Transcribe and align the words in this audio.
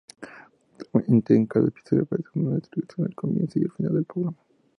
Actualmente 0.79 1.35
en 1.35 1.45
cada 1.45 1.67
episodio 1.67 2.01
aparece 2.01 2.29
una 2.33 2.55
introducción 2.55 3.05
al 3.05 3.13
comienzo 3.13 3.59
y 3.59 3.65
al 3.65 3.69
final 3.71 3.93
del 3.93 4.05
programa. 4.05 4.37